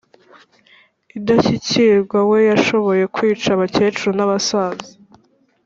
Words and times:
idashyikirwa 1.17 2.19
we 2.31 2.39
washoboye 2.49 3.03
kwica 3.15 3.49
abakecuru 3.55 4.11
n'abasaza, 4.15 4.89